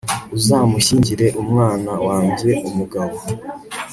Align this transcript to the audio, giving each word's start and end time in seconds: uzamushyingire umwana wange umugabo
uzamushyingire 0.35 1.25
umwana 1.41 1.91
wange 2.05 2.51
umugabo 2.69 3.17